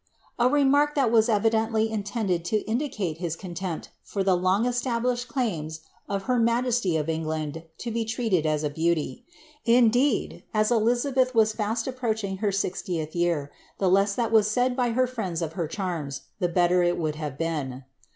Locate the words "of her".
6.09-6.39, 15.39-15.67